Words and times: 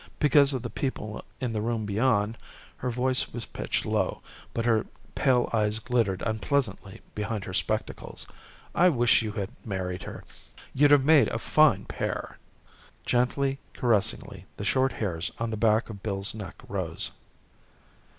Because 0.17 0.51
of 0.51 0.63
the 0.63 0.71
people 0.71 1.23
in 1.39 1.53
the 1.53 1.61
room 1.61 1.85
beyond, 1.85 2.35
her 2.77 2.89
voice 2.89 3.31
was 3.31 3.45
pitched 3.45 3.85
low, 3.85 4.23
but 4.51 4.65
her 4.65 4.87
pale 5.13 5.47
eyes 5.53 5.77
glittered 5.77 6.23
unpleasantly 6.25 7.01
behind 7.13 7.43
her 7.45 7.53
spectacles. 7.53 8.25
"I 8.73 8.89
wish 8.89 9.21
you 9.21 9.33
had 9.33 9.51
married 9.63 10.01
her. 10.01 10.23
You'd 10.73 10.89
have 10.89 11.05
made 11.05 11.27
a 11.27 11.37
fine 11.37 11.85
pair." 11.85 12.39
Gently, 13.05 13.59
caressingly, 13.75 14.47
the 14.57 14.65
short 14.65 14.93
hairs 14.93 15.31
on 15.37 15.51
the 15.51 15.55
back 15.55 15.87
of 15.91 16.01
Bill's 16.01 16.33
neck 16.33 16.55
rose. 16.67 17.11